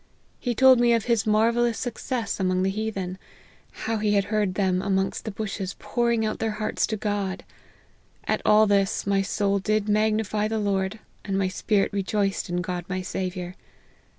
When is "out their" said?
6.25-6.53